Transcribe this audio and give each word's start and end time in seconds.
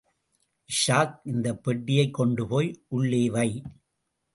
இஷாக், 0.69 1.19
இந்தப் 1.23 1.63
பெட்டியைக் 1.63 2.13
கொண்டு 2.13 2.47
போய் 2.47 2.83
உள்ளேவை. 2.91 3.63